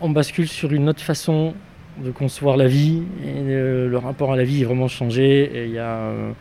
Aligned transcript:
on 0.00 0.10
bascule 0.10 0.48
sur 0.48 0.72
une 0.72 0.88
autre 0.88 1.02
façon 1.02 1.54
de 2.02 2.10
concevoir 2.10 2.56
la 2.56 2.68
vie 2.68 3.02
et 3.24 3.42
le, 3.42 3.88
le 3.88 3.98
rapport 3.98 4.32
à 4.32 4.36
la 4.36 4.44
vie 4.44 4.62
est 4.62 4.64
vraiment 4.64 4.88
changé 4.88 5.44
et 5.44 5.64
il 5.64 5.72
y 5.72 5.78
a 5.78 5.96
euh, 5.96 6.32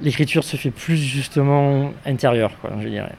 l'écriture 0.00 0.44
se 0.44 0.56
fait 0.56 0.70
plus 0.70 0.96
justement 0.96 1.92
intérieure 2.06 2.52
quoi 2.60 2.70
je 2.80 2.88
dirais. 2.88 3.14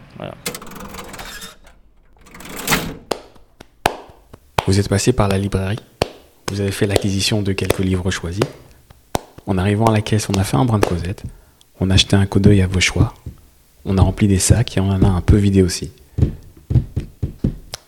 Vous 4.66 4.80
êtes 4.80 4.90
passé 4.90 5.14
par 5.14 5.28
la 5.28 5.38
librairie, 5.38 5.80
vous 6.50 6.60
avez 6.60 6.72
fait 6.72 6.88
l'acquisition 6.88 7.42
de 7.42 7.54
quelques 7.54 7.80
livres 7.80 8.12
choisis. 8.12 8.44
En 9.46 9.58
arrivant 9.58 9.86
à 9.86 9.94
la 9.94 10.02
caisse, 10.02 10.28
on 10.30 10.38
a 10.38 10.44
fait 10.44 10.58
un 10.58 10.66
brin 10.66 10.80
de 10.80 10.86
causette, 10.86 11.24
on 11.80 11.90
a 11.90 11.94
acheté 11.94 12.18
un 12.18 12.26
coup 12.26 12.40
d'œil 12.40 12.62
à 12.62 12.68
vos 12.68 12.82
choix, 12.82 13.14
on 13.86 13.98
a 13.98 14.02
rempli 14.02 14.28
des 14.28 14.40
sacs 14.40 14.76
et 14.76 14.82
on 14.82 14.90
en 14.90 15.04
a 15.04 15.08
un 15.08 15.22
peu 15.22 15.38
vidé 15.38 15.62
aussi. 15.62 15.92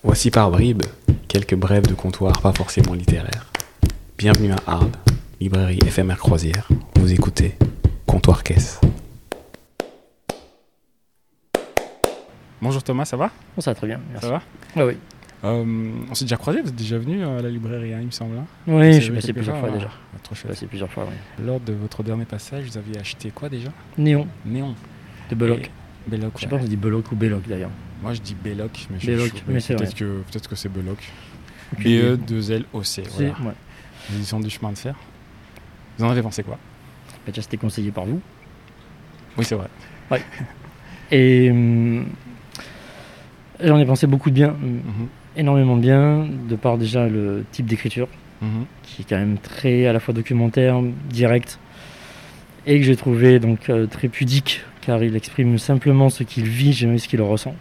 Voici 0.04 0.32
par 0.32 0.50
bribes 0.52 0.84
quelques 1.30 1.56
brèves 1.56 1.88
de 1.88 1.94
comptoir 1.94 2.42
pas 2.42 2.52
forcément 2.52 2.94
littéraires. 2.94 3.46
Bienvenue 4.18 4.52
à 4.52 4.58
Arles, 4.68 4.92
librairie 5.40 5.80
éphémère 5.86 6.18
croisière. 6.18 6.68
Vous 6.96 7.12
écoutez 7.14 7.56
Comptoir 8.06 8.44
Caisse. 8.44 8.82
Bonjour 12.62 12.84
Thomas, 12.84 13.06
ça 13.06 13.16
va? 13.16 13.32
Bon, 13.56 13.62
ça 13.62 13.72
va 13.72 13.76
très 13.76 13.88
bien 13.88 14.02
merci. 14.12 14.26
Ça 14.28 14.34
va? 14.34 14.42
Ah 14.76 14.86
oui 14.86 14.98
Euh, 15.46 15.92
On 16.10 16.14
s'est 16.14 16.26
déjà 16.26 16.36
croisés, 16.36 16.62
vous 16.62 16.70
êtes 16.70 16.76
déjà 16.76 16.98
venu 16.98 17.24
à 17.24 17.42
la 17.42 17.50
librairie, 17.50 17.94
hein, 17.94 18.00
il 18.02 18.08
me 18.08 18.12
semble. 18.12 18.38
hein? 18.38 18.46
Oui 18.68 18.94
C'est 18.94 19.00
je 19.00 19.00
suis 19.06 19.14
passé 19.14 19.32
plusieurs 19.34 19.58
fois 19.60 19.70
déjà 19.72 19.90
Ah, 20.14 20.18
Trop 20.22 20.34
je 20.36 20.40
suis 20.40 20.42
chouette. 20.48 20.54
passé 20.56 20.66
plusieurs 20.68 20.92
fois 20.92 21.06
oui. 21.10 21.46
Lors 21.46 21.60
de 21.62 21.72
votre 21.74 22.04
dernier 22.04 22.26
passage, 22.26 22.66
vous 22.66 22.78
aviez 22.78 22.98
acheté 23.00 23.32
quoi 23.32 23.48
déjà? 23.48 23.70
Néon 23.98 24.28
Néon. 24.46 24.76
de 25.30 25.36
Belloc 25.36 25.60
Et- 26.08 26.10
Belloc. 26.10 26.32
je 26.36 26.40
sais 26.42 26.46
ouais. 26.52 26.58
pas 26.60 26.64
on 26.64 26.68
dit 26.68 26.76
Belloc 26.76 27.12
ou 27.12 27.16
Belloc 27.16 27.48
d'ailleurs 27.48 27.70
Moi 28.02 28.14
je 28.14 28.22
dis 28.22 28.36
Belloc, 28.36 28.88
mais 28.90 29.00
je 29.00 29.08
Belloc, 29.08 29.28
je- 29.36 29.52
mais 29.54 29.60
peut-être 29.60 29.96
que, 29.96 30.22
peut 30.32 30.48
que 30.48 30.56
c'est 30.56 30.70
Belloc. 30.70 30.98
Aucune 31.74 31.92
idée. 31.92 32.02
B-E-2-L-O-C. 32.18 33.04
C'est- 33.06 33.10
Voilà. 33.26 33.32
ouais. 33.44 33.54
Du 34.10 34.24
chemin 34.50 34.72
de 34.72 34.78
fer. 34.78 34.96
Vous 35.98 36.06
en 36.06 36.10
avez 36.10 36.22
pensé 36.22 36.42
quoi? 36.44 36.58
Bah, 37.26 37.32
déjà 37.32 37.42
c'était 37.42 37.58
conseillé 37.58 37.92
par 37.92 38.06
vous 38.06 38.22
Oui, 39.38 39.46
c'est 39.46 39.56
vrai. 39.56 39.68
et 41.12 41.52
hum, 41.52 42.06
j'en 43.64 43.78
ai 43.78 43.86
pensé 43.86 44.08
beaucoup 44.08 44.30
de 44.30 44.36
bien 44.36 44.50
hum, 44.50 44.58
Mhm. 44.86 45.08
énormément 45.36 45.76
de 45.78 45.82
bien 45.82 46.28
de 46.50 46.56
par 46.56 46.78
déjà 46.78 47.08
le 47.08 47.46
type 47.52 47.66
d'écriture 47.66 48.08
Mhm. 48.42 48.66
qui 48.84 49.02
est 49.02 49.06
quand 49.10 49.18
même 49.18 49.38
très 49.38 49.86
à 49.86 49.94
la 49.94 50.00
fois 50.00 50.14
documentaire, 50.14 50.82
direct, 51.10 51.60
et 52.66 52.80
que 52.80 52.86
j'ai 52.86 52.96
trouvé 52.96 53.40
donc 53.40 53.70
euh, 53.70 53.86
très 53.86 54.08
pudique, 54.08 54.62
car 54.82 55.04
il 55.04 55.16
exprime 55.16 55.58
simplement 55.58 56.10
ce 56.10 56.24
qu'il 56.24 56.46
vit, 56.46 56.72
jamais 56.74 56.98
ce 56.98 57.08
qu'il 57.08 57.22
ressent. 57.22 57.56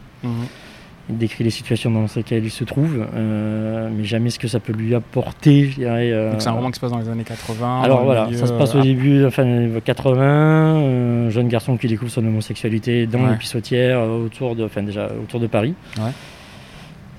Il 1.11 1.17
décrit 1.17 1.43
les 1.43 1.49
situations 1.51 1.91
dans 1.91 2.05
lesquelles 2.17 2.45
il 2.45 2.51
se 2.51 2.65
trouve, 2.65 3.07
euh, 3.15 3.89
mais 3.91 4.05
jamais 4.05 4.29
ce 4.29 4.39
que 4.39 4.47
ça 4.47 4.61
peut 4.61 4.75
lui 4.75 4.95
apporter, 4.95 5.65
je 5.71 5.77
dirais. 5.77 6.11
euh, 6.13 6.33
Donc 6.33 6.43
c'est 6.43 6.49
un 6.51 6.53
roman 6.53 6.69
qui 6.71 6.75
se 6.75 6.81
passe 6.81 6.91
dans 6.91 6.99
les 6.99 7.09
années 7.09 7.25
80. 7.25 7.81
Alors 7.83 8.05
voilà, 8.05 8.27
milieu, 8.27 8.37
ça 8.37 8.47
se 8.47 8.53
passe 8.53 8.75
au 8.75 8.81
euh, 8.81 8.83
début, 8.83 9.25
enfin, 9.25 9.45
les 9.45 9.81
80, 9.81 11.27
un 11.27 11.31
jeune 11.31 11.49
garçon 11.49 11.79
qui 11.79 11.87
découvre 11.87 12.11
son 12.11 12.27
homosexualité 12.27 13.07
dans 13.07 13.21
Ouais. 13.25 13.31
les 13.31 13.37
pissotières 13.37 14.01
euh, 14.01 14.27
autour 14.27 14.55
de, 14.55 14.65
enfin 14.65 14.83
déjà 14.83 15.07
autour 15.23 15.41
de 15.41 15.47
Paris. 15.47 15.73
Ouais. 15.97 16.11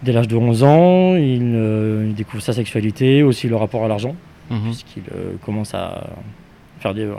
Dès 0.03 0.11
l'âge 0.11 0.27
de 0.27 0.35
11 0.35 0.63
ans, 0.63 1.15
il, 1.15 1.41
euh, 1.55 2.05
il 2.09 2.13
découvre 2.13 2.43
sa 2.43 2.53
sexualité, 2.53 3.23
aussi 3.23 3.47
le 3.49 3.55
rapport 3.55 3.83
à 3.83 3.87
l'argent 3.87 4.15
mhm. 4.51 4.59
puisqu'il 4.65 5.03
euh, 5.15 5.33
commence 5.43 5.73
à 5.73 6.03
faire 6.79 6.93
des, 6.93 7.05
euh, 7.05 7.15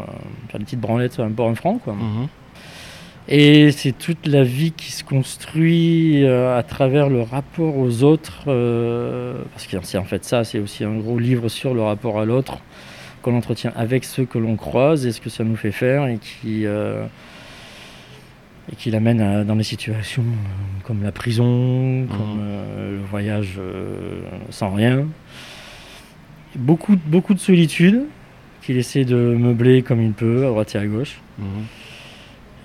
faire 0.49 0.61
des 0.61 0.65
petites 0.67 0.81
branlettes 0.81 1.19
un 1.19 1.31
peu 1.33 1.43
un 1.43 1.55
franc. 1.57 1.79
Quoi. 1.83 1.95
Mhm. 1.95 2.29
Et 3.29 3.71
c'est 3.71 3.93
toute 3.97 4.27
la 4.27 4.43
vie 4.43 4.73
qui 4.73 4.91
se 4.91 5.05
construit 5.05 6.25
euh, 6.25 6.57
à 6.59 6.63
travers 6.65 7.09
le 7.09 7.23
rapport 7.23 7.77
aux 7.77 8.03
autres, 8.03 8.45
euh, 8.49 9.35
parce 9.53 9.67
que 9.69 9.77
c'est 9.83 9.99
en 9.99 10.05
fait 10.05 10.25
ça, 10.25 10.43
c'est 10.43 10.59
aussi 10.59 10.83
un 10.85 10.97
gros 10.97 11.19
livre 11.19 11.49
sur 11.49 11.73
le 11.75 11.83
rapport 11.83 12.19
à 12.21 12.25
l'autre 12.25 12.59
qu'on 13.23 13.37
entretient 13.37 13.73
avec 13.77 14.05
ceux 14.05 14.25
que 14.25 14.39
l'on 14.39 14.57
croise 14.57 15.07
et 15.07 15.13
ce 15.13 15.21
que 15.21 15.31
ça 15.31 15.45
nous 15.45 15.55
fait 15.55 15.71
faire 15.71 16.07
et 16.07 16.19
qui, 16.19 16.65
euh, 16.67 17.05
et 18.73 18.77
qui 18.77 18.91
l'amène 18.91 19.21
à- 19.21 19.45
dans 19.45 19.57
des 19.57 19.63
situations 19.63 20.25
comme 20.85 21.03
la 21.03 21.13
prison, 21.13 22.07
comme 22.11 22.39
euh, 22.41 22.93
le 22.99 23.05
voyage 23.05 23.57
euh, 23.59 24.23
sans 24.49 24.71
rien. 24.75 25.05
Beaucoup, 26.57 26.97
beaucoup 27.07 27.35
de 27.35 27.39
solitude 27.39 28.07
qu'il 28.63 28.77
essaie 28.77 29.05
de 29.05 29.17
meubler 29.17 29.83
comme 29.83 30.03
il 30.03 30.13
peut, 30.13 30.47
à 30.47 30.49
droite 30.49 30.75
et 30.75 30.79
à 30.79 30.87
gauche. 30.87 31.21
Mhm. 31.39 31.47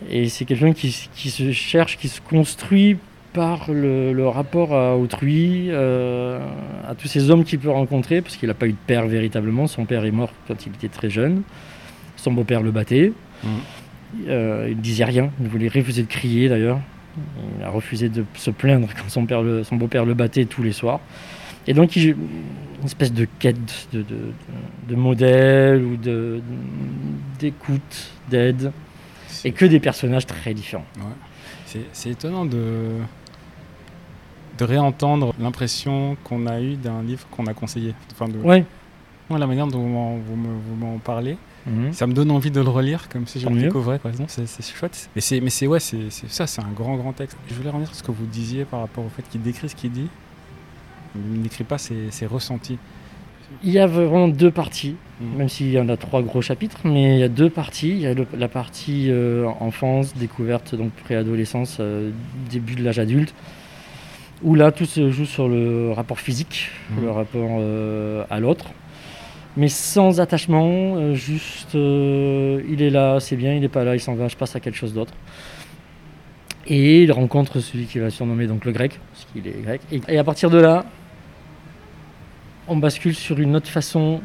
Et 0.10 0.30
c'est 0.30 0.46
quelqu'un 0.46 0.74
qui, 0.74 0.92
se 0.92 1.52
cherche, 1.52 1.98
qui 1.98 2.08
se 2.10 2.22
construit 2.22 2.98
par 3.34 3.72
le, 3.72 4.14
le 4.14 4.28
rapport 4.28 4.74
à 4.74 4.96
autrui, 4.96 5.68
euh, 5.70 6.40
à 6.88 6.96
tous 6.96 7.08
ces 7.08 7.30
hommes 7.30 7.44
qu'il 7.44 7.60
peut 7.60 7.70
rencontrer, 7.70 8.22
parce 8.22 8.38
qu'il 8.38 8.48
n'a 8.48 8.54
pas 8.54 8.68
eu 8.68 8.72
de 8.72 8.78
père 8.88 9.08
véritablement. 9.08 9.68
Son 9.68 9.86
père 9.86 10.06
est 10.06 10.12
mort 10.12 10.32
quand 10.48 10.66
il 10.66 10.74
était 10.74 10.88
très 10.90 11.10
jeune. 11.10 11.42
Son 12.18 12.32
beau-père 12.32 12.62
le 12.62 12.72
battait. 12.72 13.12
Mhm. 13.44 13.50
Euh, 14.28 14.68
il 14.70 14.78
ne 14.78 14.82
disait 14.82 15.04
rien. 15.06 15.32
Il 15.42 15.48
voulait 15.48 15.68
refuser 15.68 16.04
de 16.04 16.08
crier 16.08 16.48
d'ailleurs. 16.48 16.80
Il 17.58 17.64
a 17.64 17.70
refusé 17.70 18.10
de 18.10 18.24
se 18.36 18.52
plaindre 18.52 18.88
quand 18.96 19.10
son, 19.10 19.26
père 19.26 19.42
le- 19.42 19.64
son 19.64 19.76
beau-père 19.76 20.06
le 20.06 20.14
battait 20.14 20.46
tous 20.46 20.64
les 20.64 20.72
soirs. 20.74 21.00
Et 21.68 21.74
donc, 21.74 21.96
il, 21.96 22.10
une 22.10 22.86
espèce 22.86 23.12
de 23.12 23.26
quête 23.40 23.88
de, 23.92 24.00
de, 24.00 24.04
de- 24.04 24.16
de 24.90 24.96
modèle 24.96 25.84
ou 25.84 25.98
de- 25.98 26.42
d'écoute, 27.40 28.12
d'aide 28.30 28.72
et 29.44 29.52
que 29.52 29.66
des 29.66 29.80
personnages 29.80 30.26
très 30.26 30.54
différents. 30.54 30.86
C'est 31.66 31.82
c'est 31.94 32.12
étonnant 32.12 32.46
de, 32.46 32.92
de 34.58 34.64
réentendre 34.64 35.34
l'impression 35.40 36.16
qu'on 36.24 36.48
a 36.48 36.62
eue 36.62 36.76
d'un 36.76 37.02
livre 37.04 37.28
qu'on 37.32 37.46
a 37.48 37.54
conseillé. 37.54 37.94
Enfin, 38.14 38.28
de, 38.30 38.38
Ouais. 38.38 38.66
Moi, 39.30 39.40
la 39.40 39.48
manière 39.48 39.66
dont 39.66 39.80
vous 40.20 40.36
m'en- 40.76 41.00
parlez, 41.00 41.36
Mhm. 41.66 41.94
ça 41.94 42.06
me 42.06 42.14
donne 42.14 42.30
envie 42.30 42.52
de 42.52 42.62
le 42.62 42.70
relire 42.70 43.10
comme 43.10 43.26
si 43.26 43.40
je 43.40 43.48
le 43.50 43.60
découvrais. 43.60 44.00
C'est 44.28 44.64
chouette. 44.64 45.10
Mais, 45.16 45.22
c'est- 45.22 45.40
mais 45.42 45.50
c'est 45.50 45.66
ouais, 45.66 45.80
c'est 45.80 46.12
c'est- 46.12 46.30
ça, 46.30 46.46
c'est 46.46 46.62
un 46.62 46.70
grand, 46.76 46.96
grand 46.96 47.12
texte. 47.12 47.36
Je 47.50 47.56
voulais 47.56 47.70
revenir 47.72 47.88
sur 47.88 47.96
ce 47.98 48.04
que 48.04 48.12
vous 48.12 48.28
disiez 48.28 48.66
par 48.66 48.82
rapport 48.82 49.04
au 49.04 49.10
fait 49.10 49.24
qu'il 49.28 49.42
décrit 49.42 49.68
ce 49.68 49.76
qu'il 49.76 49.92
dit. 49.92 50.08
Il 51.16 51.42
n'écrit 51.42 51.64
pas 51.64 51.80
ses, 51.80 52.12
ses 52.12 52.28
ressentis. 52.28 52.78
Il 53.64 53.72
y 53.72 53.80
a 53.80 53.88
vraiment 53.88 54.28
deux 54.28 54.52
parties, 54.52 54.96
Mhm. 55.22 55.38
même 55.38 55.50
s'il 55.50 55.72
y 55.72 55.80
en 55.80 55.88
a 55.90 55.98
trois 55.98 56.22
gros 56.22 56.42
chapitres, 56.42 56.80
mais 56.84 57.16
il 57.16 57.20
y 57.20 57.24
a 57.24 57.28
deux 57.30 57.50
parties. 57.50 57.90
Il 57.90 58.00
y 58.00 58.08
a 58.08 58.14
le- 58.14 58.28
la 58.38 58.48
partie 58.48 59.08
euh, 59.10 59.46
enfance, 59.60 60.16
découverte, 60.16 60.76
donc 60.76 60.92
préadolescence, 60.92 61.78
euh, 61.80 62.12
début 62.50 62.76
de 62.76 62.84
l'âge 62.84 63.00
adulte, 63.00 63.34
où 64.44 64.56
là 64.56 64.72
tout 64.72 64.86
se 64.86 65.10
joue 65.12 65.26
sur 65.26 65.48
le 65.48 65.92
rapport 65.92 66.20
physique, 66.20 66.70
Mhm. 66.92 67.04
le 67.04 67.12
rapport 67.12 67.50
euh, 67.60 68.24
à 68.30 68.40
l'autre, 68.40 68.66
mais 69.58 69.70
sans 69.70 70.20
attachement, 70.20 71.14
juste 71.14 71.76
il 71.76 72.82
est 72.82 72.90
là, 72.90 73.20
c'est 73.20 73.38
bien, 73.38 73.54
il 73.54 73.62
n'est 73.62 73.70
pas 73.70 73.84
là, 73.86 73.96
il 73.96 74.00
s'en 74.02 74.16
va, 74.16 74.28
je 74.28 74.36
passe 74.36 74.56
à 74.56 74.60
quelque 74.60 74.76
chose 74.78 74.94
d'autre. 74.94 75.14
Et 76.68 77.04
il 77.04 77.12
rencontre 77.12 77.60
celui 77.60 77.86
qui 77.86 78.00
va 78.00 78.10
surnommer 78.10 78.48
donc 78.48 78.66
le 78.66 78.72
grec, 78.72 79.00
parce 79.14 79.26
qu'il 79.32 79.48
est 79.48 79.62
grec. 79.64 79.82
Et, 79.92 80.02
et 80.10 80.18
à 80.18 80.24
partir 80.24 80.50
de 80.50 80.58
là, 80.58 80.84
on 82.68 82.78
bascule 82.78 83.16
sur 83.16 83.40
une 83.40 83.56
autre 83.56 83.70
façon 83.70 84.22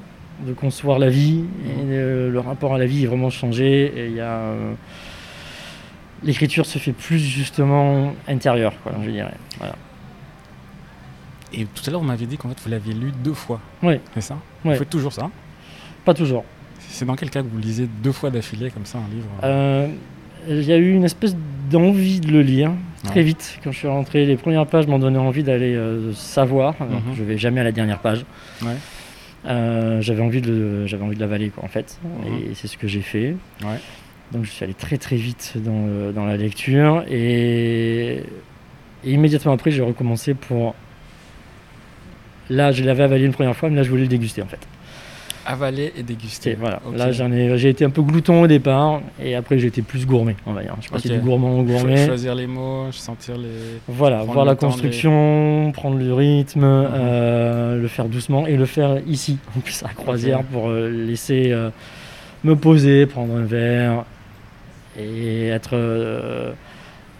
de 0.47 0.53
concevoir 0.53 0.99
la 0.99 1.11
vie 1.11 1.45
et 1.67 1.85
le, 1.85 2.31
le 2.31 2.41
rapport 2.41 2.75
à 2.75 2.79
la 2.79 2.87
vie 2.87 3.05
est 3.05 3.07
vraiment 3.07 3.31
changé 3.31 3.93
et 3.95 4.07
il 4.07 4.15
y 4.15 4.21
a 4.21 4.39
euh, 4.39 4.73
l'écriture 6.23 6.65
se 6.65 6.79
fait 6.79 6.93
plus 6.93 7.19
justement 7.19 8.15
intérieure 8.27 8.73
quoi 8.83 8.93
je 9.05 9.11
dirais 9.11 9.35
voilà. 9.59 9.75
Et 11.53 11.65
tout 11.65 11.83
à 11.87 11.91
l'heure, 11.91 12.01
vous 12.01 12.07
m'aviez 12.07 12.29
dit 12.29 12.37
qu'en 12.37 12.49
fait, 12.49 12.61
vous 12.63 12.71
l'aviez 12.71 12.95
lu 12.95 13.11
deux 13.25 13.35
fois. 13.35 13.61
Oui. 13.83 13.95
C'est 14.15 14.21
ça? 14.21 14.39
Ouais. 14.65 14.75
Vous 14.75 14.79
faites 14.79 14.91
toujours 14.91 15.13
ça? 15.13 15.31
Pas 16.05 16.15
toujours 16.15 16.45
C'est 16.79 17.05
dans 17.05 17.17
quel 17.17 17.29
cas 17.29 17.43
que 17.43 17.49
vous 17.49 17.59
lisez 17.59 17.89
deux 18.05 18.13
fois 18.13 18.31
d'affilée 18.31 18.71
comme 18.71 18.87
ça 18.87 18.99
un 18.99 19.13
livre? 19.13 19.27
Euh, 19.43 19.89
il 20.49 20.63
y 20.63 20.73
a 20.73 20.77
eu 20.77 20.93
une 20.93 21.03
espèce 21.03 21.35
d'envie 21.71 22.21
de 22.21 22.31
le 22.31 22.43
lire 22.43 22.73
très 23.05 23.23
vite 23.23 23.59
quand 23.65 23.73
je 23.73 23.79
suis 23.79 23.89
rentré 23.89 24.27
les 24.27 24.37
premières 24.37 24.67
pages 24.67 24.87
m'ont 24.87 24.99
donné 24.99 25.19
envie 25.19 25.43
d'aller 25.43 25.75
euh, 25.75 26.13
savoir 26.13 26.75
Alors, 26.81 27.01
Mhm. 27.01 27.15
je 27.17 27.23
vais 27.25 27.39
jamais 27.39 27.61
à 27.61 27.65
la 27.65 27.73
dernière 27.73 27.99
page 28.01 28.25
Ouais. 28.63 28.69
Euh, 29.47 30.03
j'avais 30.03 30.23
envie 30.23 30.43
de 30.43 30.51
le- 30.53 30.87
j'avais 30.87 31.03
envie 31.03 31.17
de 31.17 31.21
l'avaler 31.21 31.49
quoi 31.49 31.65
en 31.65 31.69
fait 31.69 31.99
Mhm. 32.05 32.51
et 32.51 32.55
c'est 32.55 32.69
ce 32.69 32.77
que 32.77 32.87
j'ai 32.89 33.01
fait 33.01 33.37
Ouais. 33.63 33.79
donc 34.33 34.45
je 34.45 34.51
suis 34.51 34.65
allé 34.65 34.75
très 34.75 34.99
très 34.99 35.17
vite 35.17 35.55
dans, 35.57 35.87
le- 35.87 36.13
dans 36.13 36.27
la 36.27 36.37
lecture 36.37 37.05
et, 37.09 38.17
et 39.05 39.11
immédiatement 39.11 39.53
après 39.53 39.71
j'ai 39.71 39.81
recommencé 39.83 40.35
pour 40.35 40.75
là 42.51 42.73
je 42.73 42.85
l'avais 42.85 43.03
avalé 43.05 43.25
une 43.25 43.33
première 43.33 43.57
fois 43.57 43.71
mais 43.71 43.77
là 43.77 43.83
je 43.83 43.91
voulais 43.91 44.03
le 44.03 44.09
déguster 44.09 44.43
en 44.43 44.47
fait 44.47 44.61
Avaler 45.47 45.93
et 45.97 46.03
déguster. 46.03 46.55
voilà 46.55 46.81
là 46.95 47.13
j'en 47.13 47.33
ai 47.33 47.57
j'ai 47.57 47.71
été 47.71 47.85
un 47.85 47.91
peu 47.91 48.03
glouton 48.03 48.43
au 48.43 48.47
départ 48.47 49.01
et 49.23 49.35
après 49.35 49.59
j'ai 49.59 49.69
été 49.69 49.81
plus 49.83 50.07
gourmet 50.07 50.37
on 50.47 50.53
va 50.53 50.63
dire 50.63 50.77
je 50.81 50.85
sais 50.87 50.91
pas 50.93 50.99
si 50.99 51.09
Ok. 51.09 51.15
du 51.15 51.21
gourmand 51.21 51.59
ou 51.59 51.67
Cho- 51.67 51.73
gourmet 51.73 52.07
Choisir 52.07 52.35
les 52.35 52.47
mots, 52.47 52.93
sentir 52.93 53.37
les. 53.39 53.49
voilà, 53.89 54.23
voir 54.25 54.45
la 54.45 54.55
construction, 54.55 55.73
prendre 55.73 55.97
le 55.99 56.13
rythme, 56.13 56.63
euh, 56.65 57.81
le 57.81 57.89
faire 57.89 58.07
doucement 58.07 58.47
et 58.47 58.57
le 58.57 58.67
faire 58.67 58.99
ici, 59.07 59.39
en 59.57 59.61
plus 59.61 59.83
à 59.83 59.89
croisière, 59.89 60.43
pour 60.45 60.69
euh, 60.69 60.89
laisser 60.91 61.51
euh, 61.53 61.71
me 62.45 62.55
poser, 62.55 63.07
prendre 63.07 63.35
un 63.35 63.45
verre 63.45 64.05
et 64.99 65.49
être 65.49 65.71
euh, 65.75 66.53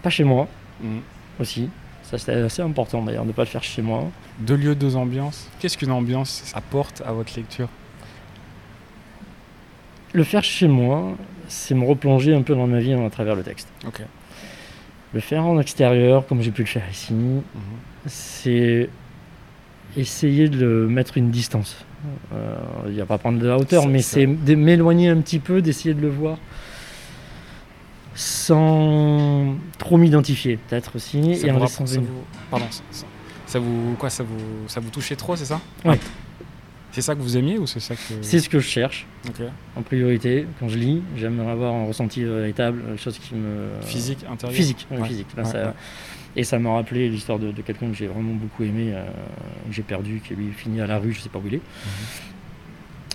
pas 0.03 0.09
chez 0.09 0.23
moi 0.23 0.47
Mm. 0.83 0.97
aussi. 1.39 1.69
Ça, 2.03 2.17
c'était 2.17 2.33
assez 2.33 2.61
important 2.63 3.03
d'ailleurs 3.03 3.21
de 3.23 3.27
ne 3.29 3.33
pas 3.33 3.43
le 3.43 3.47
faire 3.47 3.63
chez 3.63 3.81
moi. 3.83 4.09
Deux 4.39 4.55
lieux, 4.55 4.73
deux 4.75 4.95
ambiances. 4.95 5.47
Qu'est-ce 5.59 5.77
qu'une 5.77 5.91
ambiance 5.91 6.51
apporte 6.55 7.01
à 7.05 7.11
votre 7.13 7.33
lecture? 7.37 7.67
Le 10.13 10.23
faire 10.23 10.43
chez 10.43 10.67
moi, 10.67 11.15
c'est 11.47 11.73
me 11.75 11.85
replonger 11.85 12.33
un 12.33 12.41
peu 12.41 12.55
dans 12.55 12.67
ma 12.67 12.79
vie 12.79 12.93
à 12.93 13.09
travers 13.09 13.35
le 13.35 13.43
texte. 13.43 13.67
Le 15.13 15.19
faire 15.19 15.45
en 15.45 15.59
extérieur, 15.59 16.25
comme 16.27 16.41
j'ai 16.41 16.51
pu 16.51 16.61
le 16.61 16.67
faire 16.67 16.83
ici, 16.91 17.13
Mhm. 17.13 17.41
c'est 18.07 18.89
essayer 19.97 20.47
de 20.47 20.57
le 20.57 20.87
mettre 20.87 21.17
une 21.17 21.31
distance. 21.31 21.85
Euh, 22.33 22.55
Il 22.87 22.93
n'y 22.93 23.01
a 23.01 23.05
pas 23.05 23.17
prendre 23.17 23.37
de 23.39 23.47
la 23.47 23.57
hauteur, 23.57 23.87
mais 23.87 24.01
c'est 24.01 24.25
m'éloigner 24.25 25.09
un 25.09 25.17
petit 25.21 25.39
peu, 25.39 25.61
d'essayer 25.61 25.93
de 25.93 26.01
le 26.01 26.09
voir 26.09 26.37
sans 28.15 29.55
trop 29.77 29.97
m'identifier, 29.97 30.57
peut-être 30.57 30.95
aussi, 30.95 31.35
Ça 31.37 31.47
et 31.47 31.51
en 31.51 31.55
vous, 31.55 31.61
laissant 31.61 31.79
rapp- 31.83 31.87
ça 31.87 31.95
venir. 31.95 32.09
vous- 32.11 32.23
Pardon. 32.49 32.65
Ça, 33.45 33.59
vous 33.59 33.95
quoi 33.97 34.09
Ça 34.09 34.23
vous 34.23 34.37
ça 34.67 34.79
vous 34.79 34.89
touchait 34.89 35.15
trop, 35.15 35.35
c'est 35.35 35.45
ça? 35.45 35.59
Ouais. 35.85 35.99
C'est 36.91 37.01
ça 37.01 37.15
que 37.15 37.21
vous 37.21 37.37
aimiez 37.37 37.57
ou 37.57 37.65
c'est 37.67 37.79
ça 37.79 37.95
que 37.95 38.01
C'est 38.21 38.39
ce 38.39 38.49
que 38.49 38.59
je 38.59 38.67
cherche 38.67 39.05
en 39.77 39.81
priorité 39.81 40.45
quand 40.59 40.67
je 40.67 40.77
lis. 40.77 41.01
J'aime 41.17 41.39
avoir 41.39 41.73
un 41.73 41.85
ressenti 41.85 42.23
véritable, 42.23 42.81
quelque 42.85 43.01
chose 43.01 43.17
qui 43.17 43.33
me 43.35 43.69
Physique 43.81 44.25
intérieur. 44.29 44.55
physique, 44.55 44.87
ouais, 44.91 45.07
physique. 45.07 45.27
Là, 45.37 45.43
Ouais, 45.43 45.49
ça- 45.49 45.63
ouais. 45.67 45.73
Et 46.35 46.43
ça 46.45 46.59
m'a 46.59 46.73
rappelé 46.73 47.09
l'histoire 47.09 47.39
de, 47.39 47.51
de 47.51 47.61
quelqu'un 47.61 47.87
que 47.89 47.93
j'ai 47.95 48.07
vraiment 48.07 48.33
beaucoup 48.33 48.63
aimé, 48.63 48.91
euh, 48.93 49.05
que 49.67 49.73
j'ai 49.73 49.81
perdu, 49.83 50.21
qui 50.25 50.33
lui 50.35 50.51
fini 50.51 50.79
à 50.81 50.87
la 50.87 50.97
rue, 50.97 51.11
je 51.13 51.19
sais 51.21 51.29
pas 51.29 51.39
où 51.39 51.47
il 51.47 51.55
est. 51.55 51.61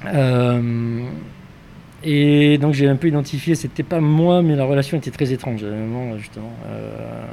Euh, 0.07 1.03
et 2.05 2.59
donc 2.59 2.75
j'ai 2.75 2.89
un 2.89 2.97
peu 2.97 3.09
identifié, 3.09 3.55
c'était 3.55 3.83
pas 3.83 4.01
moi, 4.01 4.43
mais 4.43 4.55
la 4.55 4.65
relation 4.65 4.99
était 4.99 5.11
très 5.11 5.33
étrange. 5.33 5.65
À 5.65 5.69
un 5.69 5.71
moment, 5.87 6.19
justement, 6.19 6.53
euh, 6.67 7.25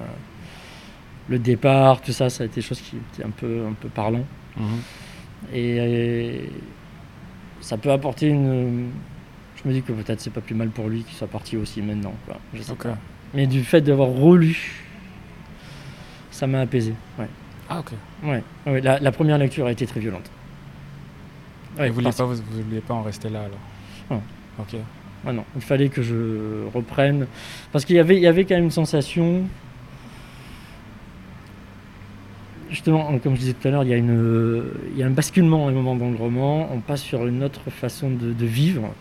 le 1.30 1.40
départ, 1.40 2.01
tout 2.01 2.12
ça, 2.13 2.30
ça 2.30 2.44
a 2.44 2.45
été 2.48 2.56
des 2.56 2.62
choses 2.62 2.80
qui 2.81 2.95
étaient 3.13 3.25
un 3.25 3.31
peu, 3.31 3.66
un 3.69 3.74
peu 3.74 3.90
parlant. 3.90 4.25
Mhm. 4.57 4.66
Et, 5.54 6.50
ça 7.62 7.78
peut 7.78 7.92
apporter 7.92 8.28
une. 8.28 8.90
Je 9.56 9.68
me 9.68 9.74
dis 9.74 9.81
que 9.81 9.94
peut-être 9.94 10.19
c'est 10.19 10.34
pas 10.34 10.42
plus 10.42 10.56
mal 10.56 10.69
pour 10.69 10.90
lui 10.90 11.04
qu'il 11.04 11.16
soit 11.16 11.28
parti 11.28 11.56
aussi 11.56 11.81
maintenant. 11.81 12.13
Quoi. 12.25 12.38
Je 12.54 12.62
sais 12.62 12.75
pas. 12.75 12.98
Mais 13.34 13.48
du 13.48 13.63
fait 13.63 13.81
d'avoir 13.81 14.10
relu, 14.10 14.84
ça 16.31 16.45
m'a 16.45 16.62
apaisé. 16.62 16.94
Ouais. 17.18 17.30
Ah 17.69 17.80
ok. 17.80 17.92
Ouais. 18.24 18.44
Ouais, 18.66 18.81
la, 18.81 19.00
la 19.00 19.12
première 19.12 19.38
lecture 19.38 19.66
a 19.66 19.72
été 19.72 19.88
très 19.88 20.00
violente. 20.00 20.30
Ouais, 21.78 21.88
Et 21.88 21.90
vous 21.90 21.95
vouliez 21.95 22.12
vous, 22.12 22.28
vous 22.28 22.63
vouliez 22.63 22.81
pas 22.81 22.94
en 22.94 23.04
rester 23.04 23.30
là 23.30 23.40
alors? 23.40 23.60
Non. 24.12 24.22
Ok. 24.60 24.75
Ah 25.25 25.31
non, 25.31 25.45
il 25.56 25.62
fallait 25.62 25.90
que 25.90 26.01
je 26.01 26.68
reprenne. 26.74 27.28
Parce 27.72 27.86
qu'il 27.86 27.95
y 27.95 28.00
avait, 28.00 28.18
il 28.18 28.22
y 28.22 28.28
avait 28.28 28.44
quand 28.45 28.56
même 28.56 28.66
une 28.66 28.72
sensation. 28.72 29.44
Justement, 32.77 33.19
comme 33.19 33.35
je 33.35 33.39
disais 33.41 33.53
tout 33.53 33.67
à 33.67 33.71
l'heure, 33.71 33.83
il 33.83 33.89
y, 33.91 33.93
a 33.93 33.97
une- 33.97 34.63
il 34.93 34.97
y 34.97 35.03
a 35.03 35.05
un 35.05 35.11
basculement 35.11 35.67
à 35.67 35.69
un 35.69 35.73
moment 35.73 35.95
dans 35.95 36.09
le 36.09 36.15
roman. 36.17 36.67
On 36.73 36.79
passe 36.79 37.03
sur 37.03 37.27
une 37.27 37.43
autre 37.43 37.69
façon 37.69 38.09
de, 38.09 38.45
vivre, 38.47 38.91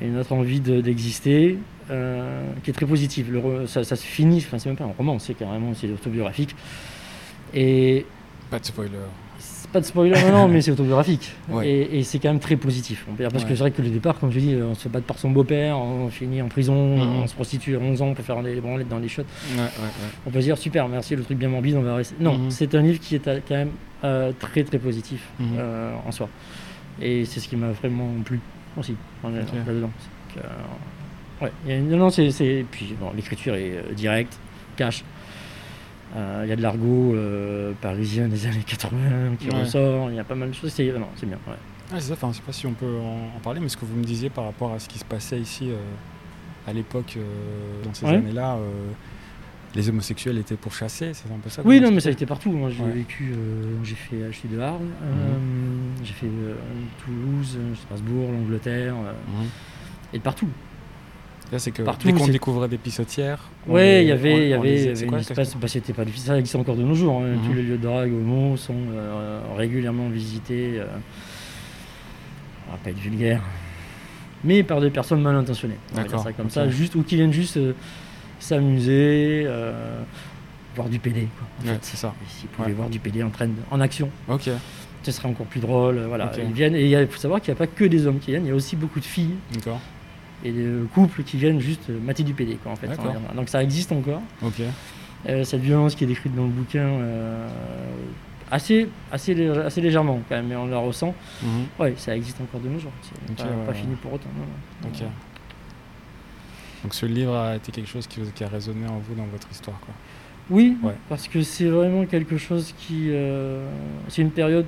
une 0.00 0.16
autre 0.16 0.32
envie 0.32 0.60
de- 0.60 0.80
d'exister, 0.80 1.58
euh, 1.90 2.46
qui 2.62 2.70
est 2.70 2.72
très 2.72 2.86
positive. 2.86 3.36
Ça, 3.66 3.82
ça 3.82 3.96
se 3.96 4.04
finit, 4.06 4.36
enfin, 4.38 4.60
c'est 4.60 4.68
même 4.68 4.76
pas 4.76 4.84
un 4.84 4.94
roman, 4.96 5.18
c'est 5.18 5.34
carrément 5.34 5.74
c'est 5.74 5.90
autobiographique. 5.90 6.54
Et 7.52 8.06
Pas 8.48 8.60
de 8.60 8.64
spoiler. 8.64 8.90
Pas 9.72 9.80
de 9.80 9.84
spoiler, 9.86 10.14
non, 10.22 10.32
non, 10.32 10.48
mais 10.52 10.60
c'est 10.60 10.70
autobiographique. 10.70 11.32
Ouais. 11.48 11.68
Et, 11.68 11.98
et 11.98 12.02
c'est 12.02 12.18
quand 12.18 12.28
même 12.28 12.40
très 12.40 12.56
positif. 12.56 13.06
Parce 13.30 13.44
que 13.44 13.50
c'est 13.50 13.60
vrai 13.60 13.70
que 13.70 13.82
le 13.82 13.88
départ, 13.90 14.18
comme 14.18 14.30
je 14.30 14.38
dis, 14.38 14.56
on 14.62 14.74
se 14.74 14.88
bat 14.88 15.00
par 15.00 15.18
son 15.18 15.30
beau-père, 15.30 15.78
on 15.78 16.08
finit 16.10 16.42
en 16.42 16.48
prison, 16.48 16.96
Mhm. 16.96 17.22
on 17.22 17.26
se 17.26 17.34
prostitue 17.34 17.76
à 17.76 17.78
11 17.80 18.02
ans, 18.02 18.14
peut 18.14 18.22
faire 18.22 18.42
des 18.42 18.60
branlettes 18.60 18.88
dans 18.88 18.98
les 18.98 19.08
shots. 19.08 19.22
Ouais. 19.56 19.64
On 20.26 20.30
peut 20.30 20.40
se 20.40 20.44
dire, 20.46 20.58
super, 20.58 20.88
merci, 20.88 21.16
le 21.16 21.22
truc 21.24 21.38
bien 21.38 21.48
morbide, 21.48 21.76
on 21.76 21.82
va 21.82 21.96
rester. 21.96 22.16
Non, 22.20 22.38
Mhm. 22.38 22.50
c'est 22.50 22.74
un 22.74 22.82
livre 22.82 23.00
qui 23.00 23.14
est 23.16 23.24
quand 23.24 23.54
même 23.54 23.70
euh, 24.04 24.32
très 24.38 24.64
très 24.64 24.78
positif 24.78 25.22
Mhm. 25.38 25.46
euh, 25.58 25.94
en 26.06 26.10
soi. 26.12 26.28
Et 27.00 27.24
c'est 27.24 27.40
ce 27.40 27.48
qui 27.48 27.56
m'a 27.56 27.70
vraiment 27.70 28.08
plu 28.24 28.40
aussi 28.76 28.94
là-dedans. 29.24 29.90
Euh, 30.38 31.44
ouais, 31.66 31.80
non, 31.80 31.96
non, 31.96 32.10
c'est. 32.10 32.64
Puis 32.70 32.94
bon, 33.00 33.10
l'écriture 33.14 33.54
est 33.54 33.94
directe, 33.94 34.38
cash. 34.76 35.04
Euh, 36.16 36.42
Il 36.44 36.48
y 36.50 36.52
a 36.52 36.56
de 36.56 36.62
l'argot 36.62 37.14
euh, 37.14 37.72
parisien 37.80 38.28
des 38.28 38.46
années 38.46 38.62
80 38.66 39.36
qui 39.38 39.48
Ouais. 39.50 39.60
ressort, 39.60 40.10
il 40.10 40.16
y 40.16 40.20
a 40.20 40.24
pas 40.24 40.34
mal 40.34 40.50
de 40.50 40.54
choses. 40.54 40.72
C'est 40.72 40.86
non, 40.92 41.08
c'est 41.16 41.26
bien. 41.26 41.38
ouais. 41.48 41.54
Ah, 41.90 41.96
c'est 42.00 42.08
ça, 42.08 42.12
enfin, 42.14 42.28
je 42.32 42.36
sais 42.36 42.42
pas 42.42 42.52
si 42.52 42.66
on 42.66 42.72
peut 42.72 42.96
en, 42.98 43.36
en 43.36 43.40
parler, 43.42 43.60
mais 43.60 43.68
ce 43.68 43.76
que 43.76 43.84
vous 43.84 43.96
me 43.96 44.04
disiez 44.04 44.30
par 44.30 44.44
rapport 44.44 44.72
à 44.72 44.78
ce 44.78 44.88
qui 44.88 44.98
se 44.98 45.04
passait 45.04 45.38
ici 45.40 45.70
euh, 45.70 45.76
à 46.66 46.72
l'époque, 46.72 47.14
euh, 47.16 47.82
dans 47.84 47.92
ces 47.94 48.06
Ouais. 48.06 48.16
années-là, 48.16 48.54
euh, 48.56 48.70
les 49.74 49.88
homosexuels 49.88 50.36
étaient 50.38 50.56
pourchassés, 50.56 51.12
c'est 51.14 51.30
un 51.32 51.38
peu 51.38 51.48
ça 51.50 51.62
Oui, 51.64 51.80
non, 51.80 51.90
mais 51.90 52.00
ça 52.00 52.10
a 52.10 52.12
été 52.12 52.26
partout. 52.26 52.50
Moi, 52.52 52.68
j'ai 52.70 52.82
Ouais. 52.82 52.92
vécu, 52.92 53.32
euh, 53.32 53.74
j'ai 53.84 53.94
fait, 53.94 54.16
je 54.30 54.36
suis 54.36 54.48
de 54.48 54.58
Arles, 54.58 54.80
euh, 55.02 55.38
j'ai 56.02 56.12
fait 56.12 56.26
euh, 56.26 56.54
Toulouse, 57.04 57.56
euh, 57.58 57.74
Strasbourg, 57.74 58.30
l'Angleterre, 58.32 58.94
euh, 58.96 59.12
Mhm. 59.42 59.48
et 60.14 60.18
de 60.18 60.22
partout. 60.22 60.48
C'est 61.58 61.70
que 61.70 61.82
Partout, 61.82 62.06
dès 62.06 62.14
qu'on 62.14 62.26
découvrait 62.28 62.68
des 62.68 62.78
pissotières, 62.78 63.40
Ouais, 63.66 64.02
il 64.04 64.08
y 64.08 64.12
avait, 64.12 64.48
y 64.48 64.54
avait, 64.54 64.94
bah, 65.06 65.18
c'était 65.68 65.92
pas 65.92 66.04
difficile, 66.04 66.26
ça 66.26 66.38
existe 66.38 66.56
encore 66.56 66.76
de 66.76 66.82
nos 66.82 66.94
jours. 66.94 67.20
hein. 67.22 67.36
Mhm. 67.36 67.46
Tous 67.48 67.52
les 67.54 67.62
lieux 67.62 67.76
de 67.76 67.82
drague 67.82 68.12
homo 68.12 68.56
sont 68.56 68.74
euh, 68.94 69.40
régulièrement 69.56 70.08
visités, 70.08 70.74
euh, 70.78 70.86
on 72.68 72.72
va 72.72 72.78
pas 72.78 72.90
être 72.90 72.98
vulgaire, 72.98 73.42
mais 74.44 74.62
par 74.62 74.80
des 74.80 74.90
personnes 74.90 75.20
mal 75.20 75.34
intentionnées. 75.36 75.76
D'accord, 75.94 76.22
ça 76.22 76.32
comme 76.32 76.50
ça, 76.50 76.68
juste 76.68 76.94
ou 76.94 77.02
qui 77.02 77.16
viennent 77.16 77.32
juste 77.32 77.56
euh, 77.58 77.74
s'amuser, 78.40 79.44
euh, 79.46 80.02
voir 80.74 80.88
du 80.88 80.98
PD. 80.98 81.28
Quoi, 81.38 81.72
Ouais, 81.72 81.78
c'est 81.82 81.96
ça. 81.96 82.14
S'ils 82.28 82.48
pouvaient 82.48 82.68
Ouais. 82.68 82.72
voir 82.74 82.88
du 82.88 82.98
PD 82.98 83.22
en 83.22 83.30
train 83.30 83.46
de- 83.46 83.52
en 83.70 83.80
action, 83.80 84.08
Ok. 84.28 84.48
ce 85.02 85.12
serait 85.12 85.28
encore 85.28 85.46
plus 85.46 85.60
drôle. 85.60 86.00
Voilà, 86.08 86.32
ils 86.38 86.52
viennent 86.52 86.74
et 86.74 86.90
il 86.90 87.06
faut 87.08 87.20
savoir 87.20 87.40
qu'il 87.40 87.52
n'y 87.52 87.58
a 87.58 87.58
pas 87.58 87.66
que 87.66 87.84
des 87.84 88.06
hommes 88.06 88.18
qui 88.18 88.30
viennent, 88.30 88.46
il 88.46 88.48
y 88.48 88.52
a 88.52 88.54
aussi 88.54 88.74
beaucoup 88.76 89.00
de 89.00 89.04
filles 89.04 89.34
D'accord. 89.54 89.80
Et 90.44 90.52
de 90.52 90.86
couples 90.94 91.22
qui 91.22 91.36
viennent 91.36 91.60
juste 91.60 91.88
euh, 91.90 91.98
mater 92.00 92.22
du 92.22 92.34
PD. 92.34 92.56
Quoi, 92.62 92.72
en 92.72 92.76
fait. 92.76 92.88
Donc 93.34 93.48
ça 93.48 93.62
existe 93.62 93.92
encore. 93.92 94.22
Euh, 95.28 95.44
cette 95.44 95.60
violence 95.60 95.94
qui 95.94 96.02
est 96.04 96.06
décrite 96.08 96.34
dans 96.34 96.42
le 96.42 96.48
bouquin, 96.50 96.80
euh, 96.80 97.48
assez, 98.50 98.88
assez, 99.12 99.34
lé- 99.34 99.48
assez 99.50 99.80
légèrement 99.80 100.20
quand 100.28 100.34
même, 100.34 100.48
mais 100.48 100.56
on 100.56 100.66
la 100.66 100.78
ressent. 100.78 101.14
Mhm. 101.42 101.48
Ouais, 101.78 101.94
ça 101.96 102.16
existe 102.16 102.40
encore 102.40 102.60
de 102.60 102.68
nos 102.68 102.78
jours. 102.80 102.90
C'est 103.02 103.30
Ok, 103.30 103.36
pas, 103.38 103.44
ouais, 103.44 103.64
pas 103.66 103.72
ouais. 103.72 103.78
fini 103.78 103.94
pour 103.94 104.12
autant. 104.14 104.28
non, 104.36 104.44
non. 104.82 104.88
Ok. 104.88 105.04
Donc 106.82 106.94
ce 106.94 107.06
livre 107.06 107.36
a 107.36 107.54
été 107.56 107.70
quelque 107.70 107.88
chose 107.88 108.08
qui, 108.08 108.20
a 108.42 108.48
résonné 108.48 108.86
en 108.88 108.98
vous 108.98 109.14
dans 109.14 109.26
votre 109.26 109.46
histoire, 109.50 109.78
quoi. 109.80 109.94
Oui, 110.50 110.76
Ouais. 110.82 110.94
parce 111.08 111.28
que 111.28 111.42
c'est 111.42 111.66
vraiment 111.68 112.04
quelque 112.04 112.36
chose 112.36 112.74
qui. 112.78 113.06
euh, 113.10 113.64
c'est 114.08 114.22
une 114.22 114.32
période 114.32 114.66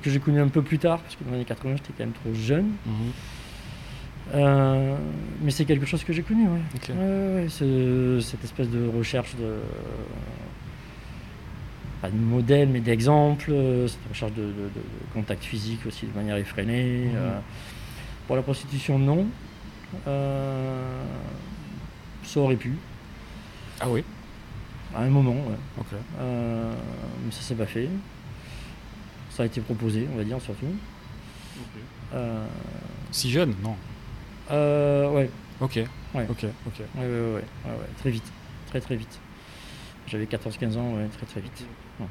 que 0.00 0.08
j'ai 0.08 0.20
connue 0.20 0.40
un 0.40 0.46
peu 0.48 0.62
plus 0.62 0.78
tard, 0.78 1.00
parce 1.00 1.16
que 1.16 1.24
dans 1.24 1.30
les 1.30 1.36
années 1.38 1.44
80, 1.44 1.74
j'étais 1.76 1.92
quand 1.98 2.04
même 2.04 2.12
trop 2.12 2.32
jeune. 2.32 2.66
Mhm. 2.86 2.92
Euh, 4.34 4.96
mais 5.42 5.50
c'est 5.50 5.64
quelque 5.66 5.84
chose 5.86 6.04
que 6.04 6.12
j'ai 6.12 6.22
connu. 6.22 6.48
Ouais, 6.48 6.94
ouais, 6.94 7.46
ce- 7.48 8.18
cette 8.22 8.42
espèce 8.44 8.68
de 8.70 8.86
recherche 8.88 9.34
de. 9.36 9.56
Pas 12.00 12.10
de 12.10 12.16
modèle, 12.16 12.68
mais 12.68 12.80
d'exemple, 12.80 13.50
euh, 13.52 13.86
cette 13.86 14.00
recherche 14.08 14.32
de, 14.32 14.42
de- 14.42 14.48
de- 14.48 14.52
de 14.52 15.12
contact 15.14 15.44
physique 15.44 15.86
aussi 15.86 16.06
de 16.06 16.12
manière 16.16 16.36
effrénée. 16.36 17.06
Mhm. 17.06 17.16
euh. 17.16 17.38
pour 18.26 18.36
la 18.36 18.42
prostitution, 18.42 18.98
non. 18.98 19.26
Euh, 20.06 21.02
ça 22.24 22.40
aurait 22.40 22.56
pu, 22.56 22.74
Ah 23.80 23.90
oui. 23.90 24.02
à 24.94 25.02
un 25.02 25.08
moment, 25.10 25.32
ouais. 25.34 25.84
Mais 27.24 27.30
ça 27.32 27.42
s'est 27.42 27.54
pas 27.54 27.66
fait. 27.66 27.88
Ça 29.30 29.42
a 29.42 29.46
été 29.46 29.60
proposé, 29.60 30.06
on 30.12 30.16
va 30.16 30.24
dire, 30.24 30.40
surtout. 30.40 30.66
Euh, 32.14 32.46
Si 33.10 33.30
jeune, 33.30 33.54
non. 33.62 33.76
Euh, 34.50 35.10
ouais, 35.10 35.30
Ok. 35.60 35.76
Ouais. 36.14 36.26
Ok. 36.28 36.44
Ok. 36.66 36.80
Ouais, 36.80 36.84
ouais, 36.96 37.06
ouais, 37.06 37.20
ouais, 37.20 37.34
ouais, 37.34 37.70
ouais, 37.70 37.88
très 37.98 38.10
vite, 38.10 38.30
très 38.68 38.80
très 38.80 38.96
vite. 38.96 39.18
J'avais 40.06 40.26
14-15 40.26 40.76
ans, 40.76 40.94
ouais, 40.94 41.06
très 41.16 41.26
très 41.26 41.40
vite. 41.40 41.64
Ouais. 42.00 42.06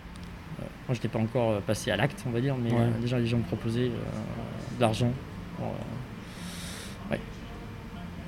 Ouais. 0.59 0.67
Moi, 0.87 0.95
j'étais 0.95 1.07
pas 1.09 1.19
encore 1.19 1.51
euh, 1.51 1.59
passé 1.59 1.91
à 1.91 1.97
l'acte, 1.97 2.23
on 2.25 2.31
va 2.31 2.41
dire, 2.41 2.55
mais 2.55 2.71
Ouais. 2.71 2.77
euh, 2.79 2.99
déjà 2.99 3.19
les 3.19 3.27
gens 3.27 3.37
me 3.37 3.43
proposaient 3.43 3.89
euh, 3.91 4.75
de 4.75 4.81
l'argent. 4.81 5.11
euh, 5.61 5.65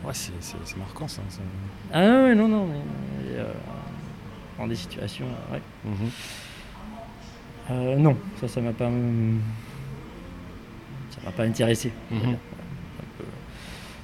Ouais, 0.05 0.12
c'est, 0.13 0.33
marquant 0.77 1.07
ça. 1.07 1.22
ça. 1.29 1.39
Ah 1.93 2.01
ouais, 2.25 2.36
non, 2.36 2.50
non, 2.50 2.67
mais 2.67 2.81
euh, 3.38 3.53
dans 4.57 4.67
des 4.67 4.75
situations, 4.75 5.25
euh, 5.25 5.53
ouais. 5.53 5.62
Mhm. 5.86 6.10
Euh, 7.72 7.95
non, 7.95 8.17
ça, 8.41 8.50
ça 8.50 8.60
m'a 8.60 8.74
pas, 8.74 8.88
hum, 8.88 9.39
ça 11.10 11.22
m'a 11.24 11.31
pas 11.31 11.43
intéressé 11.43 11.93
Mhm. 12.12 12.19
dire. 12.19 12.29
Un 12.31 13.05
peu. 13.17 13.24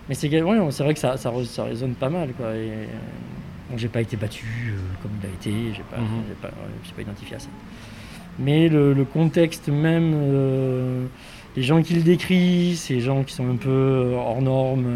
Mais 0.10 0.16
c'est 0.16 0.28
ouais, 0.42 0.60
vrai 0.70 0.94
que 0.94 1.00
ça, 1.00 1.18
ça, 1.18 1.32
résonne 1.63 1.94
pas 1.94 2.10
mal, 2.10 2.34
quoi. 2.34 2.48
Et, 2.48 2.70
euh, 2.72 2.86
bon, 3.70 3.78
j'ai 3.78 3.88
pas 3.88 4.01
été 4.01 4.18
battu 4.18 4.74
euh, 4.74 4.80
comme 5.01 5.12
il 5.22 5.28
a 5.28 5.30
été, 5.30 5.74
j'ai 5.74 5.84
pas, 5.84 5.98
j'ai 6.28 6.34
pas, 6.42 6.50
pas 6.50 7.01
identifié 7.01 7.36
à 7.36 7.39
ça. 7.39 7.50
Mais 8.39 8.70
le, 8.70 8.94
le 8.94 9.06
contexte 9.06 9.68
même, 9.68 10.13
euh, 10.16 11.06
les 11.56 11.62
gens 11.63 11.82
qui 11.84 11.94
le 11.94 12.01
décrivent, 12.01 12.75
ces 12.78 13.01
gens 13.01 13.24
qui 13.24 13.34
sont 13.34 13.50
un 13.50 13.56
peu 13.56 14.13
hors 14.16 14.42
normes, 14.42 14.88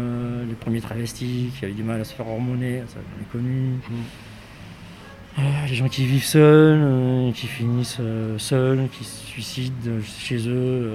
les 0.48 0.54
premiers 0.54 0.80
travestis 0.80 1.50
qui 1.58 1.64
avaient 1.64 1.74
du 1.74 1.84
mal 1.84 2.00
à 2.00 2.04
se 2.04 2.14
faire 2.14 2.26
hormoner, 2.28 2.82
ça 2.88 2.98
j'en 3.00 3.22
ai 3.22 3.26
connu. 3.30 3.68
Mhm. 3.68 4.04
Euh, 5.38 5.42
les 5.68 5.74
gens 5.74 5.88
qui 5.88 6.06
vivent 6.06 6.24
seuls, 6.24 6.80
euh, 6.80 7.32
qui 7.32 7.48
finissent 7.48 7.98
euh, 8.00 8.38
seuls, 8.38 8.88
qui 8.96 9.04
se 9.04 9.26
suicident 9.26 10.00
chez 10.18 10.48
eux 10.48 10.90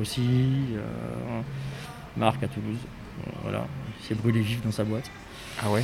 aussi. 0.00 0.22
euh, 0.76 1.40
Marc 2.16 2.42
à 2.42 2.48
Toulouse, 2.48 2.78
voilà, 3.42 3.66
il 4.00 4.06
s'est 4.06 4.14
brûlé 4.14 4.40
vif 4.40 4.62
dans 4.64 4.70
sa 4.72 4.84
boîte. 4.84 5.10
Ah 5.62 5.70
ouais 5.70 5.82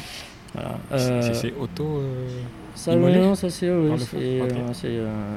Voilà. 0.55 0.78
Euh, 0.93 1.35
C'est 1.35 1.52
auto. 1.59 1.99
euh, 1.99 2.26
ça, 2.75 2.93
immolé 2.93 3.19
non, 3.19 3.35
ça 3.35 3.50
c'est 3.50 3.69
Par 3.69 3.76
Ok. 3.78 4.11
euh, 4.14 4.73
c'est, 4.73 4.87
euh, 4.88 5.37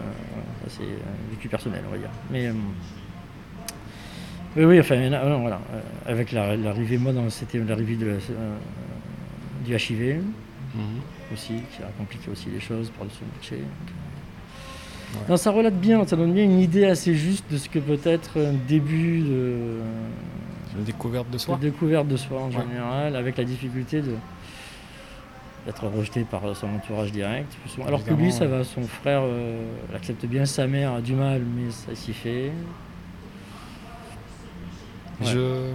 ça, 0.64 0.70
c'est, 0.78 0.84
euh, 0.84 0.98
vécu 1.32 1.48
personnel, 1.48 1.82
on 1.88 1.92
va 1.92 1.98
dire. 1.98 2.10
Mais 2.32 2.50
oui, 4.56 4.64
oui, 4.66 4.80
enfin, 4.80 4.98
non, 5.10 5.42
voilà, 5.42 5.62
avec 6.06 6.32
la- 6.32 6.56
l'arrivée, 6.58 6.98
moi, 6.98 7.14
dans- 7.14 7.30
c'était 7.30 7.60
l'arrivée 7.60 7.96
de 7.96 8.06
la- 8.08 8.16
du 9.66 9.76
HIV 9.76 10.22
mhm. 10.76 10.82
aussi, 11.34 11.54
qui 11.76 11.84
a 11.84 11.88
compliqué 11.98 12.30
aussi 12.32 12.48
les 12.50 12.60
choses 12.60 12.90
pour 12.90 13.06
le 13.06 13.12
budget. 13.40 13.58
Ouais. 15.14 15.20
Non, 15.30 15.38
ça 15.38 15.52
relate 15.52 15.76
bien, 15.80 16.06
ça 16.06 16.16
donne 16.16 16.34
bien 16.34 16.44
une 16.44 16.60
idée 16.60 16.86
assez 16.86 17.16
juste 17.16 17.46
de 17.52 17.58
ce 17.58 17.68
que 17.70 17.80
peut 17.80 18.00
être 18.06 18.40
un 18.40 18.54
début 18.68 19.22
de, 19.22 19.54
La 20.78 20.84
découverte 20.84 21.30
de 21.32 21.38
soi. 21.38 21.58
découverte 21.60 22.08
de 22.08 22.18
soi 22.18 22.42
en 22.42 22.48
Ouais. 22.48 22.64
général, 22.68 23.16
avec 23.16 23.38
la 23.38 23.44
difficulté 23.44 24.02
de 24.02 24.14
d'être 25.66 25.86
rejeté 25.88 26.24
par 26.24 26.42
son 26.56 26.68
entourage 26.68 27.12
direct. 27.12 27.52
Alors 27.86 28.04
que 28.04 28.14
lui, 28.14 28.32
ça 28.32 28.48
va, 28.48 28.64
son 28.64 28.82
frère 28.84 29.22
euh, 29.24 29.62
l'accepte 29.92 30.26
bien, 30.26 30.46
sa 30.46 30.68
mère 30.68 30.94
a 30.94 31.02
du 31.02 31.14
mal, 31.14 31.42
mais 31.44 31.70
ça 31.70 31.94
s'y 31.96 32.14
fait. 32.14 32.52
Ouais. 35.22 35.28
Je... 35.28 35.72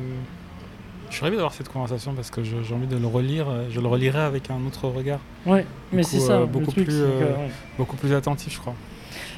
je 1.10 1.14
suis 1.14 1.22
ravi 1.22 1.36
d'avoir 1.36 1.52
cette 1.52 1.68
conversation 1.68 2.14
parce 2.14 2.30
que 2.30 2.42
j'ai 2.42 2.74
envie 2.74 2.86
de 2.86 2.96
le 2.96 3.06
relire. 3.06 3.46
euh, 3.50 3.66
Je 3.70 3.78
le 3.80 3.86
relirai 3.86 4.20
avec 4.20 4.50
un 4.50 4.64
autre 4.66 4.88
regard, 4.88 5.20
Ouais, 5.44 5.66
mais 5.92 6.02
c'est 6.02 6.18
ça, 6.18 6.32
euh, 6.32 6.40
le 6.40 6.46
beaucoup 6.46 6.70
truc, 6.72 6.84
plus, 6.86 6.94
c'est 6.94 7.00
que, 7.02 7.24
ouais. 7.24 7.50
beaucoup 7.76 7.96
plus 7.96 8.14
attentif, 8.14 8.54
je 8.54 8.60
crois. 8.60 8.74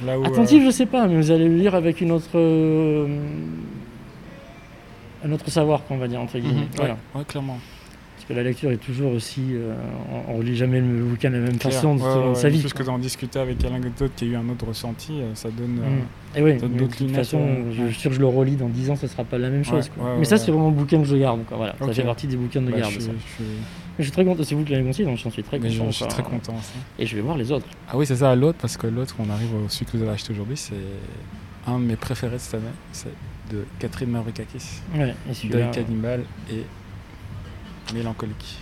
Là 0.05 0.17
où, 0.17 0.25
Attentif, 0.25 0.63
je 0.63 0.71
sais 0.71 0.85
pas, 0.85 1.07
mais 1.07 1.17
vous 1.17 1.29
allez 1.29 1.49
le 1.49 1.57
lire 1.57 1.75
avec 1.75 1.99
une 2.01 2.11
autre. 2.13 2.29
Un 5.25 5.31
autre 5.31 5.49
savoir, 5.49 5.83
qu'on 5.85 5.97
va 5.97 6.07
dire, 6.07 6.19
entre 6.21 6.37
guillemets. 6.39 6.67
Voilà. 6.75 6.97
ouais, 7.15 7.23
clairement. 7.25 7.57
Parce 8.15 8.25
que 8.29 8.33
la 8.33 8.43
lecture 8.43 8.71
est 8.71 8.77
toujours 8.77 9.13
aussi. 9.13 9.41
euh, 9.51 9.73
on, 10.27 10.33
on 10.33 10.37
relit 10.39 10.55
jamais 10.55 10.81
le 10.81 11.03
bouquin 11.03 11.29
de 11.29 11.35
la 11.35 11.41
même 11.43 11.59
façon 11.59 11.97
Ouais, 11.97 12.29
de 12.29 12.33
sa 12.35 12.49
vie. 12.49 12.59
Plus 12.59 12.73
que 12.73 12.83
d'en 12.83 12.97
discuter 12.97 13.39
avec 13.39 13.57
quelqu'un 13.59 13.79
d'autre 13.79 14.13
qui 14.15 14.25
a 14.25 14.27
eu 14.27 14.35
un 14.35 14.49
autre 14.49 14.65
ressenti, 14.67 15.13
euh, 15.21 15.33
ça 15.35 15.49
donne. 15.49 15.79
euh, 15.81 15.89
Mm. 15.89 15.99
Donne 16.35 16.43
mais 16.43 16.53
de 16.53 16.67
d'autres 16.67 16.91
toute 16.97 16.99
lunettes, 16.99 17.15
façon, 17.15 17.39
euh, 17.39 17.71
je 17.71 17.85
suis 17.91 17.99
sûr 18.01 18.09
que 18.11 18.15
je 18.17 18.19
le 18.21 18.27
relis 18.27 18.57
dans 18.57 18.67
10 18.69 18.91
ans, 18.91 18.95
ce 18.95 19.07
sera 19.07 19.23
pas 19.23 19.37
la 19.39 19.49
même 19.49 19.63
chose. 19.63 19.89
Quoi. 19.97 20.17
mais 20.19 20.25
ça, 20.25 20.37
c'est 20.37 20.51
vraiment 20.51 20.67
un 20.67 20.71
bouquin 20.71 20.99
que 20.99 21.05
je 21.07 21.15
garde. 21.15 21.43
quoi. 21.45 21.57
Voilà, 21.57 21.73
Ok. 21.79 21.87
Ça 21.87 21.93
fait 21.93 22.03
partie 22.03 22.27
des 22.27 22.35
bouquins 22.37 22.61
de 22.61 22.69
bah, 22.71 22.79
garde. 22.79 22.91
je, 22.91 22.99
ça. 22.99 23.05
suis- 23.05 23.17
je 23.25 23.33
suis- 23.43 23.53
Je 23.97 24.03
suis 24.03 24.11
très 24.11 24.23
content, 24.25 24.43
c'est 24.43 24.53
vous 24.53 24.63
qui 24.63 24.73
l'avez 24.73 24.83
conseillé, 24.83 25.07
donc 25.07 25.17
j'en 25.17 25.31
suis 25.31 25.41
très 25.41 25.57
mais 25.57 25.69
je, 25.71 25.79
content. 25.79 25.89
je 25.91 25.95
suis 25.95 26.05
très 26.07 26.21
content. 26.21 26.53
Et 26.99 27.05
je 27.07 27.15
vais 27.15 27.21
voir 27.21 27.37
les 27.37 27.51
autres. 27.51 27.65
Ah 27.89 27.97
oui, 27.97 28.05
c'est 28.05 28.17
ça, 28.17 28.35
l'autre, 28.35 28.57
parce 28.61 28.77
que 28.77 28.85
l'autre, 28.87 29.15
on 29.19 29.29
arrive 29.31 29.55
au 29.55 29.69
celui 29.69 29.85
que 29.87 29.97
vous 29.97 30.03
avez 30.03 30.11
acheté 30.11 30.33
aujourd'hui, 30.33 30.57
c'est 30.57 30.75
un 31.65 31.79
de 31.79 31.85
mes 31.85 31.95
préférés 31.95 32.33
de 32.35 32.37
cette 32.41 32.53
année. 32.55 32.63
C'est 32.91 33.09
de 33.51 33.65
Catherine 33.79 34.09
Mavrikakis, 34.09 34.81
Ouais, 34.95 35.13
et 35.29 35.33
celui-là. 35.33 35.57
Deuil 35.65 35.71
cannibale 35.71 36.23
et 36.51 36.63
Mélancolique. 37.93 38.57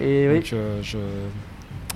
Et, 0.00 0.28
oui, 0.28 0.34
Donc 0.36 0.52
euh, 0.52 0.80
je, 0.82 0.98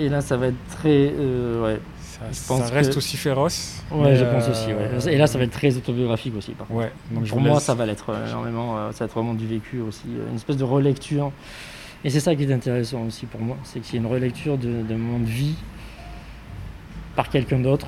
et 0.02 0.08
là, 0.08 0.20
ça 0.20 0.36
va 0.36 0.48
être 0.48 0.56
très. 0.70 1.12
euh, 1.16 1.62
ouais. 1.62 1.80
ça, 2.00 2.20
Je 2.30 2.34
ça 2.34 2.48
pense 2.48 2.70
reste 2.70 2.92
que- 2.92 2.98
aussi 2.98 3.16
féroce. 3.16 3.82
Ouais, 3.90 4.16
je 4.16 4.24
pense 4.24 4.44
euh, 4.48 4.50
aussi. 4.50 5.06
Ouais. 5.06 5.14
Et 5.14 5.18
là, 5.18 5.26
ça 5.26 5.38
va 5.38 5.44
être 5.44 5.52
très 5.52 5.76
autobiographique 5.76 6.34
aussi. 6.36 6.52
Par 6.52 6.66
contre. 6.66 6.80
Ouais, 6.80 6.92
donc 7.12 7.24
je 7.24 7.30
Pour 7.30 7.40
moi, 7.40 7.54
laisse- 7.54 7.62
ça 7.64 7.74
va 7.74 7.86
l'être 7.86 8.10
euh, 8.10 8.26
énormément. 8.28 8.76
euh, 8.78 8.92
ça 8.92 9.00
va 9.00 9.04
être 9.06 9.14
vraiment 9.14 9.34
du 9.34 9.46
vécu 9.46 9.80
aussi. 9.80 10.02
euh, 10.08 10.28
Une 10.30 10.36
espèce 10.36 10.56
de 10.56 10.64
relecture. 10.64 11.30
Et 12.04 12.10
c'est 12.10 12.18
ça 12.20 12.34
qui 12.34 12.42
est 12.42 12.52
intéressant 12.52 13.02
aussi 13.06 13.26
pour 13.26 13.40
moi. 13.40 13.56
C'est 13.62 13.78
qu'il 13.80 13.94
y 13.94 13.98
a 13.98 14.00
une 14.00 14.12
relecture 14.12 14.58
de- 14.58 14.82
d'un 14.82 14.96
moment 14.96 15.20
de 15.20 15.26
vie 15.30 15.54
par 17.14 17.28
quelqu'un 17.28 17.60
d'autre. 17.60 17.86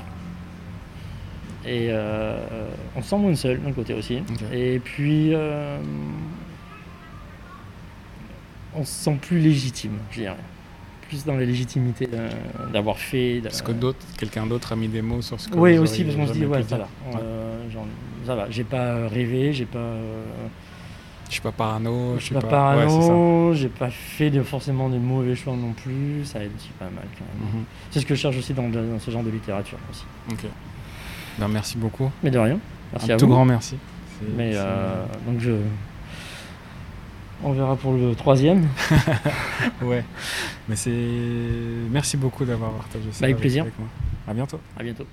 Et 1.66 1.86
euh, 1.90 2.36
on 2.94 3.02
se 3.02 3.08
sent 3.08 3.16
moins 3.18 3.34
seul 3.34 3.60
d'un 3.62 3.72
côté 3.72 3.94
aussi. 3.94 4.22
Et 4.52 4.78
puis, 4.78 5.30
euh, 5.32 5.78
on 8.74 8.84
se 8.84 8.92
sent 8.92 9.18
plus 9.20 9.38
légitime, 9.38 9.98
je 10.10 10.20
dirais. 10.20 10.36
Plus 11.08 11.24
dans 11.24 11.34
la 11.34 11.44
légitimité 11.44 12.08
euh, 12.12 12.28
d'avoir 12.72 12.98
fait. 12.98 13.40
Parce 13.42 13.62
que 13.62 13.72
d'autres, 13.72 14.04
quelqu'un 14.18 14.46
d'autre 14.46 14.72
a 14.72 14.76
mis 14.76 14.88
des 14.88 15.02
mots 15.02 15.22
sur 15.22 15.40
ce 15.40 15.48
que 15.48 15.56
Oui, 15.56 15.78
aussi, 15.78 16.02
parce 16.04 16.16
qu'on 16.16 16.26
se 16.26 16.32
dit, 16.32 16.46
ouais, 16.46 16.62
ça 16.62 16.78
va. 16.78 16.88
Euh, 17.16 17.70
genre, 17.70 17.86
ça 18.26 18.34
va. 18.34 18.46
J'ai 18.50 18.64
pas 18.64 19.06
rêvé, 19.08 19.52
j'ai 19.52 19.66
pas. 19.66 19.78
euh, 19.78 20.24
Je 21.28 21.32
suis 21.32 21.40
pas 21.42 21.52
parano, 21.52 22.14
je 22.18 22.24
suis 22.24 22.34
pas 22.34 22.40
Ouais, 22.40 22.48
parano, 22.48 23.52
j'ai 23.54 23.68
pas 23.68 23.90
fait 23.90 24.30
de, 24.30 24.42
forcément 24.42 24.88
des 24.88 24.98
mauvais 24.98 25.34
choix 25.36 25.54
non 25.54 25.72
plus. 25.72 26.24
Ça 26.24 26.42
aide 26.42 26.50
pas 26.78 26.86
mal 26.86 27.04
quand 27.18 27.24
c'est 27.38 27.44
même. 27.44 27.54
Mhm. 27.60 27.64
C'est 27.90 28.00
ce 28.00 28.06
que 28.06 28.14
je 28.14 28.20
cherche 28.20 28.36
aussi 28.38 28.54
dans, 28.54 28.68
dans 28.68 28.98
ce 28.98 29.10
genre 29.10 29.22
de 29.22 29.30
littérature 29.30 29.78
aussi. 29.90 30.04
Ok. 30.30 30.44
Ben, 31.38 31.48
merci 31.48 31.76
beaucoup. 31.76 32.10
Mais 32.22 32.30
de 32.30 32.38
rien. 32.38 32.58
Merci 32.92 33.12
un 33.12 33.14
à 33.14 33.18
tout 33.18 33.26
vous. 33.26 33.32
grand 33.32 33.44
merci. 33.44 33.76
Mais 34.36 34.52
euh, 34.54 35.04
donc 35.26 35.40
je. 35.40 35.52
On 37.42 37.52
verra 37.52 37.76
pour 37.76 37.92
le 37.92 38.14
troisième. 38.14 38.68
Ouais. 39.82 40.04
Mais 40.68 40.76
c'est. 40.76 40.90
Merci 41.90 42.16
beaucoup 42.16 42.44
d'avoir 42.44 42.70
partagé 42.72 43.06
ça. 43.12 43.20
Bah, 43.20 43.26
avec 43.26 43.38
plaisir. 43.38 43.64
moi. 43.78 43.88
À 44.28 44.32
bientôt. 44.34 44.60
À 44.78 44.82
bientôt. 44.82 45.06